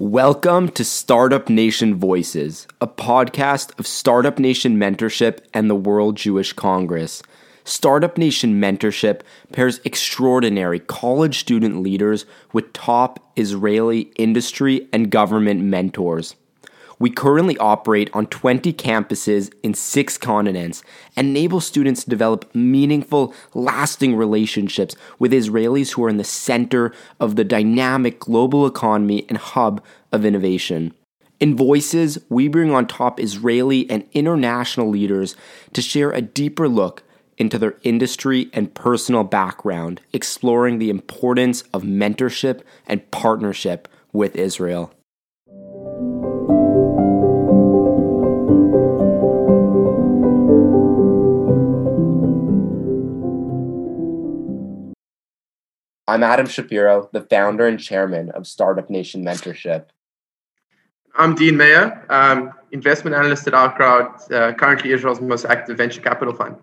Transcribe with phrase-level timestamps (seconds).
[0.00, 6.54] Welcome to Startup Nation Voices, a podcast of Startup Nation Mentorship and the World Jewish
[6.54, 7.22] Congress.
[7.64, 9.20] Startup Nation Mentorship
[9.52, 12.24] pairs extraordinary college student leaders
[12.54, 16.34] with top Israeli industry and government mentors.
[17.00, 20.82] We currently operate on 20 campuses in six continents
[21.16, 26.92] and enable students to develop meaningful, lasting relationships with Israelis who are in the center
[27.18, 30.92] of the dynamic global economy and hub of innovation.
[31.40, 35.34] In Voices, we bring on top Israeli and international leaders
[35.72, 37.02] to share a deeper look
[37.38, 44.92] into their industry and personal background, exploring the importance of mentorship and partnership with Israel.
[56.10, 59.84] I'm Adam Shapiro, the founder and chairman of Startup Nation Mentorship.
[61.14, 66.34] I'm Dean Mayer, um, investment analyst at OurCrowd, uh, currently Israel's most active venture capital
[66.34, 66.56] fund.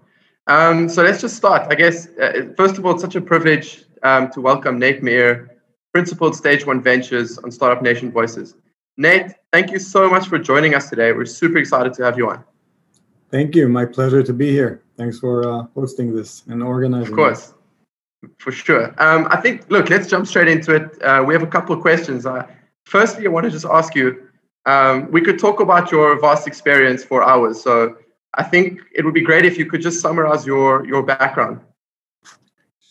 [0.48, 1.66] Um, so let's just start.
[1.72, 5.58] I guess, uh, first of all, it's such a privilege um, to welcome Nate Meir,
[5.94, 8.54] principal Stage One Ventures on Startup Nation Voices.
[8.98, 11.14] Nate, thank you so much for joining us today.
[11.14, 12.44] We're super excited to have you on.
[13.32, 13.70] Thank you.
[13.70, 14.84] My pleasure to be here.
[14.98, 17.14] Thanks for uh, hosting this and organizing.
[17.14, 17.54] Of course.
[18.38, 18.94] For sure.
[18.98, 21.02] Um, I think, look, let's jump straight into it.
[21.02, 22.26] Uh, we have a couple of questions.
[22.26, 22.46] Uh,
[22.86, 24.28] firstly, I want to just ask you
[24.66, 27.62] um, we could talk about your vast experience for hours.
[27.62, 27.98] So
[28.34, 31.62] I think it would be great if you could just summarize your, your background.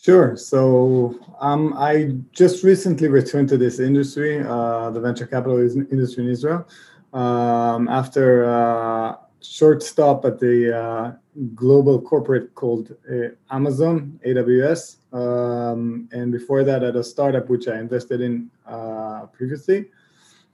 [0.01, 0.35] Sure.
[0.35, 6.29] So um, I just recently returned to this industry, uh, the venture capital industry in
[6.29, 6.67] Israel,
[7.13, 11.11] um, after a short stop at the uh,
[11.53, 14.97] global corporate called uh, Amazon, AWS.
[15.13, 19.85] Um, and before that, at a startup which I invested in uh, previously.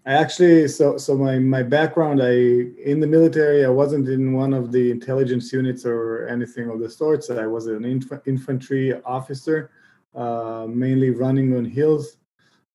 [0.06, 4.54] I actually so so my my background I in the military I wasn't in one
[4.54, 7.30] of the intelligence units or anything of the sorts.
[7.30, 9.72] I was an inf- infantry officer,
[10.14, 12.18] uh, mainly running on hills.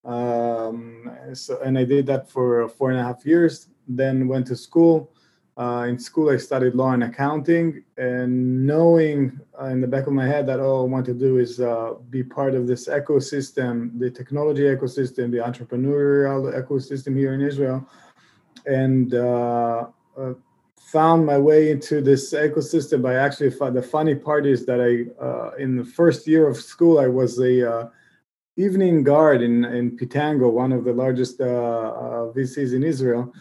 [0.07, 3.69] Um, so and I did that for four and a half years.
[3.87, 5.13] Then went to school,
[5.59, 10.13] uh, in school, I studied law and accounting, and knowing uh, in the back of
[10.13, 13.99] my head that all I want to do is uh, be part of this ecosystem,
[13.99, 17.85] the technology ecosystem, the entrepreneurial ecosystem here in Israel,
[18.67, 20.35] and uh, uh,
[20.77, 25.57] found my way into this ecosystem by actually the funny part is that I uh,
[25.59, 27.91] in the first year of school I was a
[28.57, 33.35] evening guard in in Pitango, one of the largest VCs in Israel.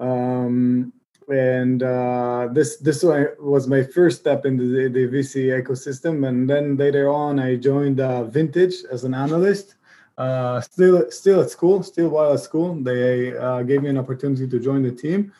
[0.00, 0.92] Um,
[1.30, 6.26] and uh, this this was my first step into the, the, VC ecosystem.
[6.26, 9.76] And then later on, I joined uh, Vintage as an analyst.
[10.18, 14.46] Uh, still still at school, still while at school, they uh, gave me an opportunity
[14.46, 15.32] to join the team.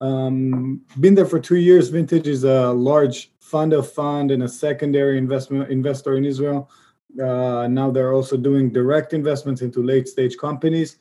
[0.00, 1.88] Um, been there for two years.
[1.88, 6.70] Vintage is a large fund of fund and a secondary investment investor in Israel.
[7.18, 10.98] Uh, now they're also doing direct investments into late stage companies.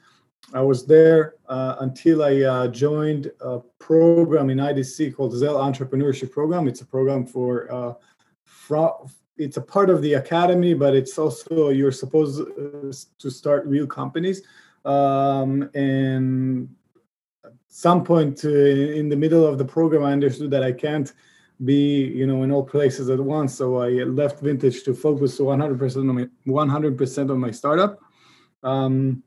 [0.53, 6.31] I was there uh, until I uh, joined a program in IDC called Zell Entrepreneurship
[6.31, 6.67] Program.
[6.67, 7.94] It's a program for, uh,
[8.44, 8.94] fra-
[9.38, 13.88] it's a part of the academy, but it's also you're supposed uh, to start real
[13.88, 14.44] companies.
[14.85, 16.69] Um, and
[17.44, 21.12] at some point uh, in the middle of the program, I understood that I can't
[21.63, 23.56] be, you know, in all places at once.
[23.56, 28.00] So I left Vintage to focus 100% on my 100% on my startup.
[28.63, 29.23] Um,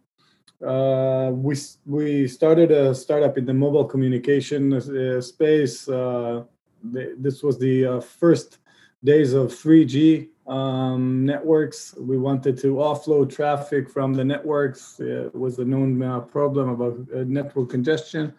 [0.67, 5.89] uh, we we started a startup in the mobile communication uh, space.
[5.89, 6.45] Uh,
[6.93, 8.59] the, this was the uh, first
[9.05, 11.95] days of 3G um, networks.
[11.97, 14.99] We wanted to offload traffic from the networks.
[14.99, 18.35] It was a known uh, problem about uh, network congestion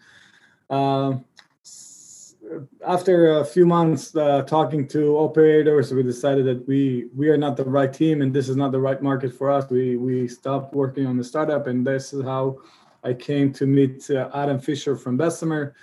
[2.86, 7.58] after a few months uh, talking to operators, we decided that we we are not
[7.58, 9.70] the right team and this is not the right market for us.
[9.70, 12.58] We we stopped working on the startup, and this is how
[13.04, 15.76] I came to meet uh, Adam Fisher from Bessemer.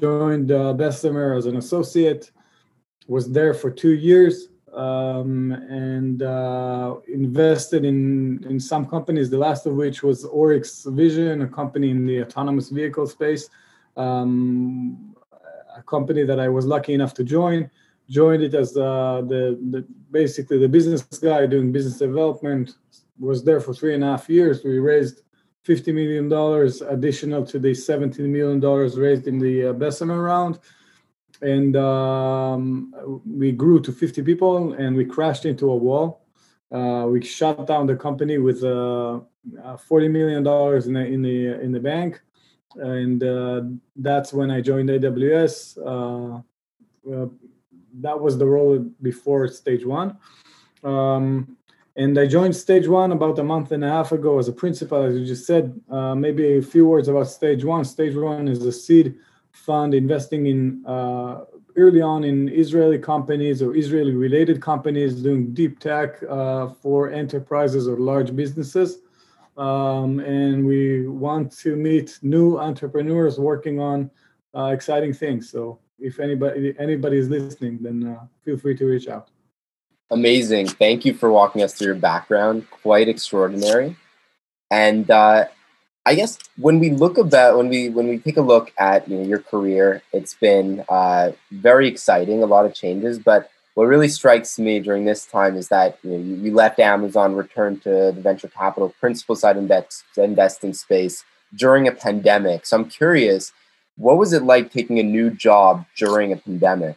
[0.00, 2.30] Joined uh, Bessemer as an associate.
[3.08, 9.30] Was there for two years um, and uh, invested in in some companies.
[9.30, 13.48] The last of which was Oryx Vision, a company in the autonomous vehicle space.
[13.96, 15.16] Um,
[15.76, 17.70] a company that I was lucky enough to join.
[18.08, 22.76] Joined it as uh, the, the basically the business guy doing business development.
[23.18, 24.62] Was there for three and a half years.
[24.62, 25.22] We raised
[25.66, 26.32] $50 million
[26.88, 30.60] additional to the $17 million raised in the uh, Bessemer round.
[31.42, 36.22] And um, we grew to 50 people and we crashed into a wall.
[36.70, 39.20] Uh, we shut down the company with uh,
[39.64, 42.20] uh, 40 million dollars in the in the in the bank,
[42.74, 43.62] and uh,
[43.96, 45.78] that's when I joined AWS.
[45.78, 47.28] Uh,
[48.00, 50.18] that was the role before stage one.
[50.84, 51.56] Um,
[51.96, 55.02] and I joined Stage One about a month and a half ago as a principal,
[55.02, 55.80] as you just said.
[55.90, 57.86] Uh, maybe a few words about Stage One.
[57.86, 59.16] Stage One is a seed
[59.50, 61.44] fund investing in uh,
[61.76, 67.88] early on in Israeli companies or Israeli related companies doing deep tech uh, for enterprises
[67.88, 68.98] or large businesses.
[69.56, 74.10] Um, and we want to meet new entrepreneurs working on
[74.54, 75.50] uh, exciting things.
[75.50, 79.30] So if anybody anybody is listening, then uh, feel free to reach out.
[80.10, 80.68] Amazing.
[80.68, 82.70] Thank you for walking us through your background.
[82.70, 83.96] Quite extraordinary.
[84.70, 85.46] And uh,
[86.04, 89.16] I guess when we look about when we when we take a look at you
[89.16, 92.42] know, your career, it's been uh, very exciting.
[92.42, 96.10] A lot of changes, but what really strikes me during this time is that you,
[96.10, 101.22] know, you, you left Amazon, returned to the venture capital principal side index investing space
[101.54, 102.64] during a pandemic.
[102.64, 103.52] So I'm curious,
[103.96, 106.96] what was it like taking a new job during a pandemic?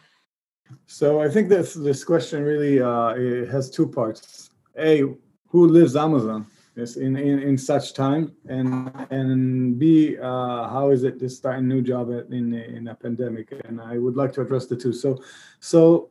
[0.86, 3.14] So I think this this question really uh,
[3.52, 4.48] has two parts.
[4.78, 5.02] A,
[5.48, 6.46] who lives Amazon?
[6.76, 11.60] In, in, in such time, and and B, uh, how is it to start a
[11.60, 13.52] new job in in a pandemic?
[13.66, 14.94] And I would like to address the two.
[14.94, 15.22] So,
[15.58, 16.08] so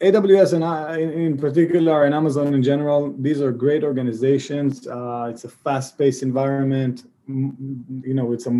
[0.00, 4.86] AWS and in particular, and Amazon in general, these are great organizations.
[4.86, 7.04] Uh, it's a fast-paced environment.
[7.28, 8.50] You know, it's a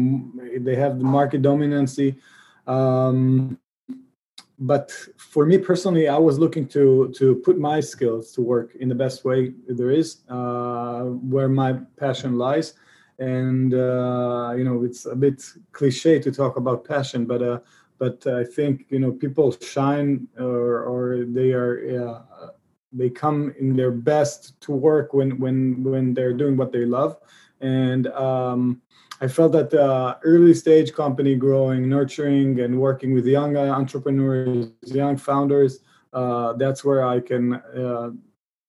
[0.58, 2.16] they have the market dominancy.
[2.66, 3.58] Um,
[4.58, 8.88] but for me personally, I was looking to to put my skills to work in
[8.88, 12.74] the best way there is, uh, where my passion lies.
[13.18, 17.58] And uh, you know, it's a bit cliche to talk about passion, but uh,
[17.98, 22.24] but I think you know people shine or or they are
[22.94, 27.18] they come in their best to work when when when they're doing what they love,
[27.60, 28.80] and um,
[29.20, 35.16] I felt that the early stage company growing, nurturing, and working with young entrepreneurs, young
[35.16, 35.80] founders,
[36.12, 38.10] uh, that's where I can uh,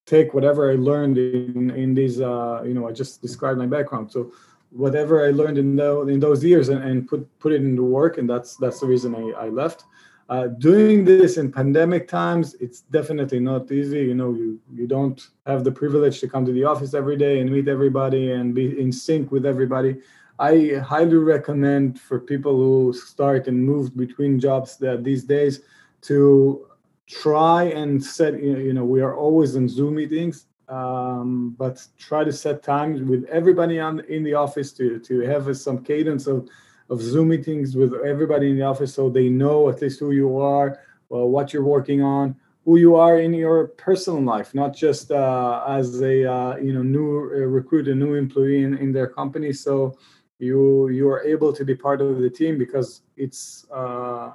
[0.05, 2.19] take whatever I learned in in these.
[2.19, 4.11] Uh, you know, I just described my background.
[4.11, 4.31] So
[4.75, 8.17] whatever I learned in, the, in those years and, and put put it into work,
[8.17, 9.85] and that's that's the reason I, I left.
[10.27, 13.99] Uh, doing this in pandemic times, it's definitely not easy.
[13.99, 17.39] You know, you you don't have the privilege to come to the office every day
[17.39, 20.01] and meet everybody and be in sync with everybody.
[20.37, 25.61] I highly recommend for people who start and move between jobs that these days
[26.01, 26.67] to
[27.07, 32.33] try and set you know we are always in zoom meetings um, but try to
[32.33, 36.47] set times with everybody on in the office to to have some cadence of
[36.89, 40.37] of zoom meetings with everybody in the office so they know at least who you
[40.39, 40.79] are
[41.09, 42.35] well, what you're working on
[42.65, 46.81] who you are in your personal life not just uh, as a uh, you know
[46.81, 49.53] new uh, recruit a new employee in, in their company.
[49.53, 49.97] So
[50.39, 54.31] you you are able to be part of the team because it's uh,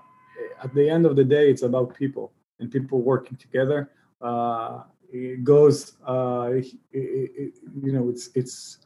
[0.63, 3.91] at the end of the day it's about people and people working together
[4.23, 4.83] uh,
[5.13, 8.79] it goes uh, it, it, you know it's it's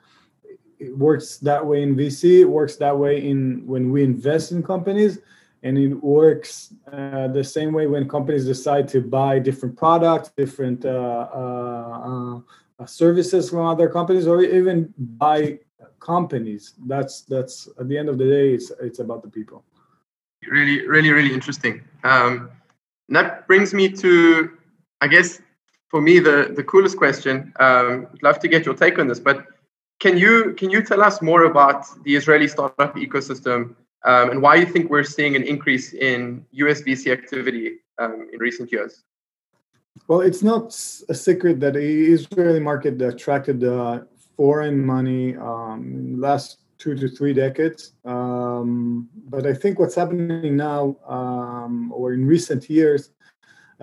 [0.79, 4.63] it works that way in vc it works that way in when we invest in
[4.63, 5.19] companies
[5.63, 10.85] and it works uh, the same way when companies decide to buy different products different
[10.85, 12.41] uh, uh,
[12.87, 15.59] services from other companies or even buy
[16.05, 16.75] companies.
[16.87, 19.65] That's that's at the end of the day it's it's about the people.
[20.47, 21.83] Really really really interesting.
[22.05, 22.51] Um,
[23.09, 24.57] that brings me to
[25.03, 25.41] i guess
[25.95, 29.21] for me the the coolest question um, i'd love to get your take on this
[29.21, 29.39] but
[30.01, 33.59] can you can you tell us more about the israeli startup ecosystem
[34.11, 37.67] um, and why you think we're seeing an increase in usvc activity
[38.01, 39.05] um, in recent years
[40.09, 40.67] well, it's not
[41.09, 44.01] a secret that the Israeli market attracted uh,
[44.37, 47.93] foreign money um, last two to three decades.
[48.05, 53.11] Um, but I think what's happening now, um, or in recent years,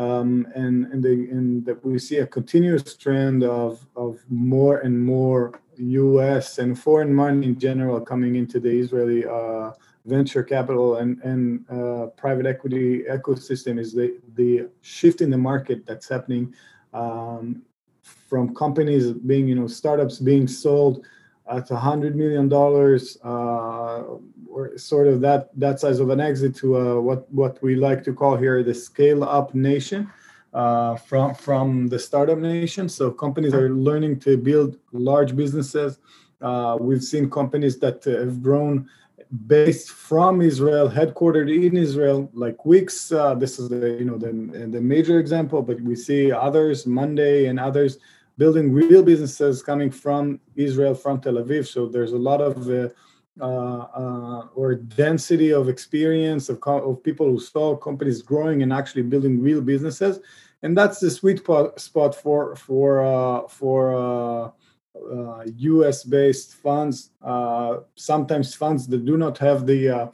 [0.01, 5.59] um, and and, and that we see a continuous trend of of more and more
[5.77, 6.57] U.S.
[6.57, 9.71] and foreign money in general coming into the Israeli uh,
[10.05, 15.85] venture capital and and uh, private equity ecosystem is the the shift in the market
[15.85, 16.53] that's happening
[16.93, 17.63] um,
[18.31, 21.05] from companies being, you know, startups being sold
[21.51, 24.03] at a hundred million dollars, uh,
[24.47, 28.03] or sort of that that size of an exit to uh, what what we like
[28.03, 30.09] to call here the scale up nation.
[30.53, 35.99] Uh, from from the startup nation, so companies are learning to build large businesses.
[36.41, 38.89] Uh, we've seen companies that have grown
[39.47, 43.13] based from Israel, headquartered in Israel, like Wix.
[43.13, 44.33] Uh, this is the you know the
[44.75, 47.99] the major example, but we see others, Monday and others
[48.37, 51.67] building real businesses coming from Israel, from Tel Aviv.
[51.67, 52.89] So there's a lot of uh,
[53.39, 59.03] uh, uh, or density of experience of, of people who saw companies growing and actually
[59.03, 60.19] building real businesses,
[60.63, 61.39] and that's the sweet
[61.77, 64.53] spot for for uh, for
[65.55, 66.05] U.S.
[66.05, 67.11] Uh, based funds.
[67.21, 70.11] Uh, sometimes funds that do not have the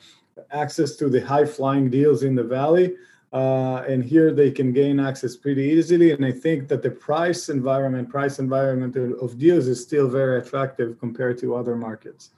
[0.51, 2.93] access to the high flying deals in the valley.
[3.33, 6.11] Uh, and here they can gain access pretty easily.
[6.11, 10.97] And I think that the price environment, price environment of deals is still very attractive
[10.99, 12.31] compared to other markets.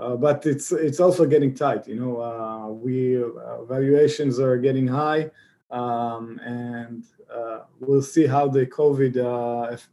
[0.00, 1.86] Uh, but it's it's also getting tight.
[1.86, 5.30] You know, uh, we uh, valuations are getting high,
[5.70, 9.88] um, and uh, we'll see how the COVID uh, if,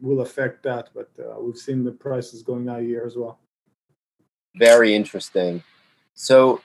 [0.00, 0.88] will affect that.
[0.94, 3.40] But we've seen the prices going high here as well.
[4.54, 5.62] Very interesting.
[6.14, 6.62] So,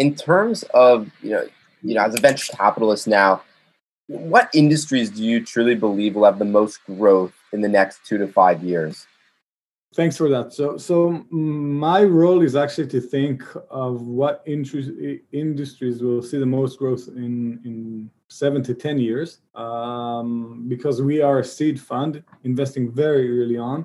[0.00, 1.44] in terms of you know,
[1.82, 3.42] you know, as a venture capitalist now,
[4.08, 8.18] what industries do you truly believe will have the most growth in the next two
[8.18, 9.06] to five years?
[9.94, 10.52] Thanks for that.
[10.52, 16.78] So, so my role is actually to think of what industries will see the most
[16.78, 22.90] growth in in seven to ten years, um, because we are a seed fund investing
[22.90, 23.84] very early on,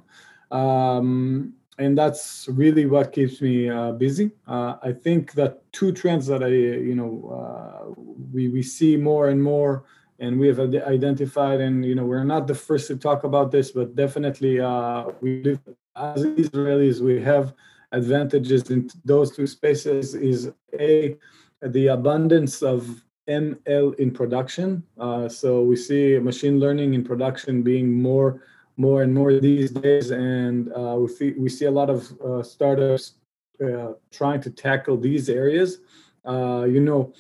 [0.52, 4.32] um, and that's really what keeps me uh, busy.
[4.48, 7.91] Uh, I think that two trends that I, you know, uh,
[8.32, 9.84] we we see more and more
[10.20, 13.72] and we have identified and you know we're not the first to talk about this
[13.72, 15.60] but definitely uh, we live
[15.96, 17.53] as Israelis, we have
[17.91, 21.17] advantages in those two spaces is a
[21.62, 24.84] the abundance of ML in production.
[25.00, 28.44] Uh, so we see machine learning in production being more
[28.77, 32.44] more and more these days, and uh, we see we see a lot of uh,
[32.44, 33.13] startups
[33.63, 35.79] uh, trying to tackle these areas.
[36.25, 37.13] Uh, you know,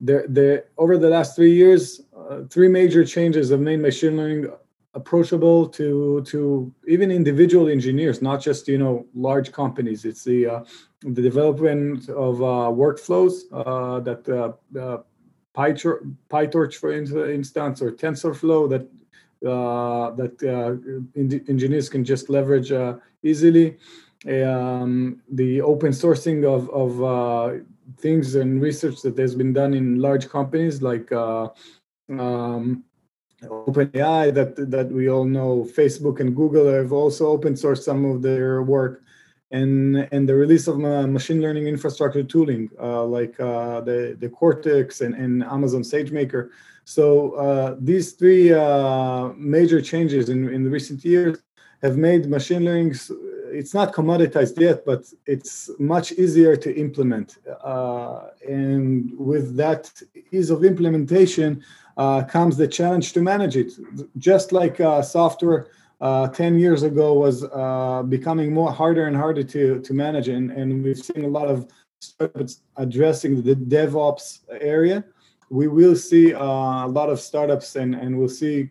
[0.00, 4.50] the the over the last three years, uh, three major changes have made machine learning
[4.94, 10.04] approachable to to even individual engineers, not just you know large companies.
[10.04, 10.64] It's the uh,
[11.02, 13.50] the development of workflows
[14.04, 14.24] that
[15.54, 18.88] PyTorch, PyTorch, for instance, or TensorFlow that
[19.46, 20.34] uh, that
[21.48, 22.72] engineers can just leverage
[23.22, 23.76] easily.
[24.24, 27.62] Um, the open sourcing of of
[27.98, 32.84] things and research that has been done in large companies like um,
[33.42, 38.22] OpenAI that that we all know, Facebook and Google have also open sourced some of
[38.22, 39.02] their work,
[39.52, 44.28] and and the release of uh, machine learning infrastructure tooling uh, like uh, the the
[44.28, 46.50] Cortex and, and Amazon SageMaker.
[46.84, 51.38] So uh, these three uh, major changes in in the recent years
[51.82, 52.94] have made machine learning.
[53.60, 57.36] It's not commoditized yet, but it's much easier to implement.
[57.62, 59.92] Uh, and with that
[60.30, 61.62] ease of implementation,
[62.34, 63.70] comes the challenge to manage it.
[64.16, 65.66] Just like software
[66.02, 70.50] uh, 10 years ago was uh, becoming more harder and harder to, to manage, and,
[70.50, 71.66] and we've seen a lot of
[72.00, 75.02] startups addressing the DevOps area.
[75.48, 78.68] We will see uh, a lot of startups, and, and we'll see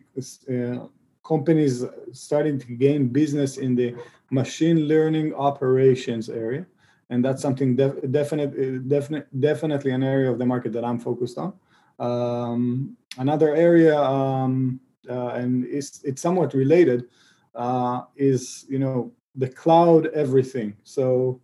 [0.48, 0.86] uh,
[1.26, 3.96] companies starting to gain business in the
[4.30, 6.66] machine learning operations area
[7.12, 11.36] and that's something def- definite, definite, definitely an area of the market that I'm focused
[11.36, 11.52] on.
[11.98, 17.08] Um, another area, um, uh, and it's, it's somewhat related,
[17.54, 20.76] uh, is you know the cloud everything.
[20.84, 21.40] So,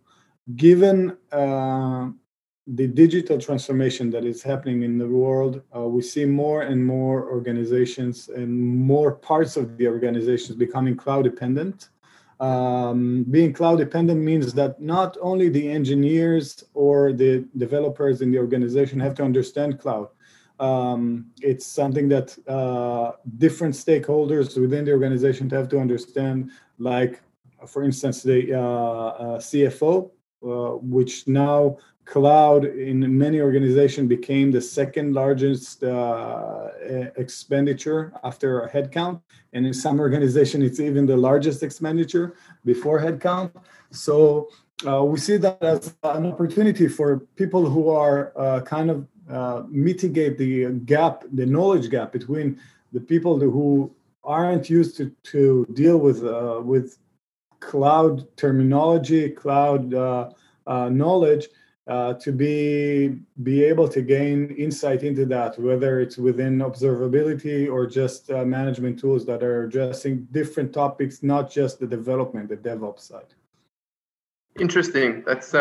[0.55, 2.09] given uh,
[2.67, 7.29] the digital transformation that is happening in the world, uh, we see more and more
[7.29, 11.89] organizations and more parts of the organizations becoming cloud dependent.
[12.39, 18.37] Um, being cloud dependent means that not only the engineers or the developers in the
[18.37, 20.07] organization have to understand cloud,
[20.59, 27.21] um, it's something that uh, different stakeholders within the organization have to understand, like,
[27.67, 30.11] for instance, the uh, uh, CFO,
[30.43, 36.69] uh, which now cloud in many organizations became the second largest uh,
[37.17, 39.21] expenditure after headcount.
[39.53, 42.35] And in some organization, it's even the largest expenditure
[42.65, 43.51] before headcount.
[43.91, 44.49] So
[44.87, 50.37] uh, we see that as an opportunity for people who are kind of uh, mitigate
[50.37, 52.59] the gap, the knowledge gap between
[52.93, 53.93] the people who
[54.23, 56.97] aren't used to, to deal with uh, with
[57.59, 60.29] cloud terminology, cloud uh,
[60.67, 61.47] uh knowledge,
[61.87, 67.85] uh, to be be able to gain insight into that, whether it's within observability or
[67.85, 73.33] just management tools that are addressing different topics, not just the development, the DevOps side.
[74.59, 75.23] Interesting.
[75.25, 75.53] That's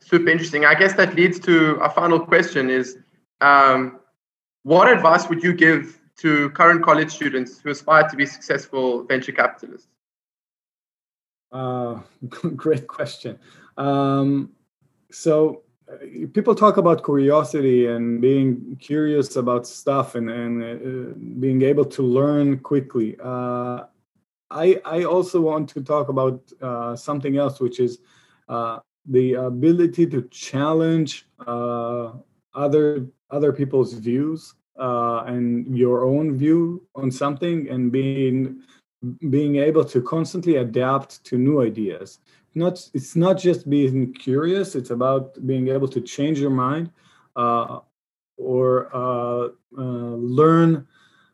[0.00, 0.64] super interesting.
[0.64, 2.98] I guess that leads to a final question: Is
[3.40, 4.00] um,
[4.62, 9.32] what advice would you give to current college students who aspire to be successful venture
[9.32, 9.88] capitalists?
[11.52, 12.00] Uh,
[12.56, 13.38] great question.
[13.76, 14.50] Um,
[15.10, 15.96] so uh,
[16.34, 22.02] people talk about curiosity and being curious about stuff and, and uh, being able to
[22.02, 23.16] learn quickly.
[23.22, 23.84] Uh,
[24.50, 27.98] I, I also want to talk about uh, something else, which is
[28.48, 28.78] uh,
[29.08, 32.12] the ability to challenge uh,
[32.54, 38.62] other other people's views and your own view on something, and being
[39.30, 42.18] being able to constantly adapt to new ideas.
[42.54, 46.90] Not it's not just being curious it's about being able to change your mind
[47.36, 47.80] uh,
[48.36, 50.86] or uh, uh, learn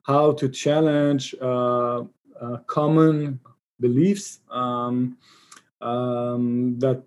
[0.03, 2.03] how to challenge uh,
[2.41, 3.41] uh, common
[3.81, 5.17] beliefs um,
[5.81, 7.03] um, that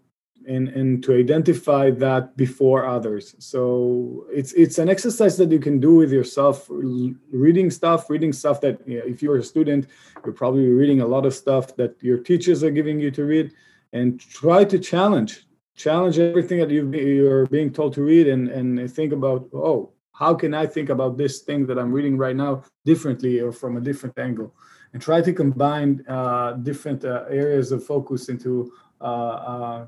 [0.48, 3.36] and, and to identify that before others.
[3.40, 8.62] So it's it's an exercise that you can do with yourself reading stuff reading stuff
[8.62, 9.88] that you know, if you're a student
[10.24, 13.54] you're probably reading a lot of stuff that your teachers are giving you to read
[13.94, 18.92] and try to challenge challenge everything that you are being told to read and and
[18.92, 22.64] think about oh how can i think about this thing that i'm reading right now
[22.88, 24.56] differently or from a different angle?
[24.94, 28.72] And try to combine uh, different uh, areas of focus into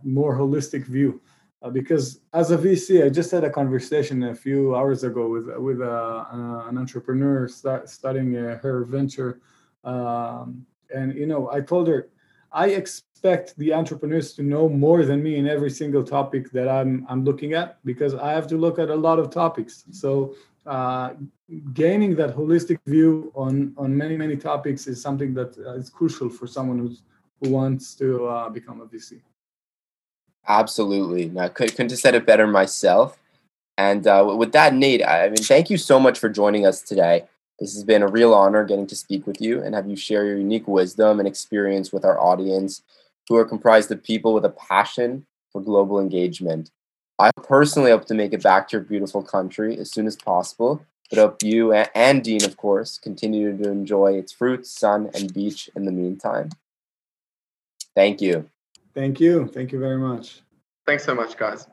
[0.04, 1.22] more holistic view
[1.62, 5.48] uh, because as a vc i just had a conversation a few hours ago with
[5.58, 9.40] with uh, uh, an entrepreneur start, starting her venture
[9.84, 12.10] um, and you know i told her
[12.52, 17.06] I expect the entrepreneurs to know more than me in every single topic that I'm
[17.08, 19.86] I'm looking at because I have to look at a lot of topics.
[19.92, 20.36] So
[20.66, 21.14] uh,
[21.74, 26.48] gaining that holistic view on on many many topics is something that is crucial for
[26.48, 27.04] someone who's
[27.42, 29.22] who wants to uh, become a VC.
[30.48, 33.18] Absolutely, I couldn't have said it better myself.
[33.78, 37.26] And uh, with that, Nate, I mean, thank you so much for joining us today.
[37.60, 40.26] This has been a real honor getting to speak with you and have you share
[40.26, 42.82] your unique wisdom and experience with our audience,
[43.28, 46.72] who are comprised of people with a passion for global engagement.
[47.20, 50.86] I personally hope to make it back to your beautiful country as soon as possible,
[51.10, 55.70] but hope you and Dean, of course, continue to enjoy its fruits, sun, and beach
[55.76, 56.50] in the meantime.
[58.00, 58.50] Thank you.
[58.96, 59.46] Thank you.
[59.48, 60.42] Thank you very much.
[60.88, 61.68] Thanks so much, guys.